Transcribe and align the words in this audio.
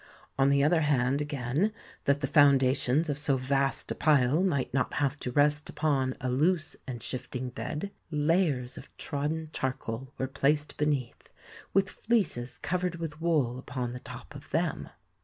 On 0.35 0.49
the 0.49 0.63
other 0.63 0.81
hand, 0.81 1.21
again, 1.21 1.71
that 2.05 2.21
the 2.21 2.25
foundations 2.25 3.07
of 3.07 3.19
so 3.19 3.37
vast 3.37 3.91
a 3.91 3.93
pile 3.93 4.41
might 4.43 4.73
not 4.73 4.95
have 4.95 5.19
to 5.19 5.31
rest 5.31 5.69
upon 5.69 6.15
a 6.19 6.27
loose 6.27 6.75
and 6.87 7.03
shifting 7.03 7.49
bed, 7.49 7.91
layers 8.09 8.79
of 8.79 8.89
trodden 8.97 9.49
charcoal 9.53 10.11
were 10.17 10.25
placed 10.25 10.75
beneath, 10.77 11.31
with 11.71 11.87
fleeces 11.87 12.57
covered 12.57 12.95
with 12.95 13.21
wool 13.21 13.59
upon 13.59 13.93
the 13.93 13.99
top 13.99 14.33
of 14.33 14.49
them. 14.49 14.89